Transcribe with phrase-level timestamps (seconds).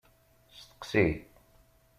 [0.59, 1.05] Steqsi!